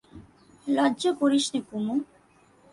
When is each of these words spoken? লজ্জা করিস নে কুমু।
লজ্জা 0.67 1.11
করিস 1.19 1.45
নে 1.53 1.59
কুমু। 1.69 1.95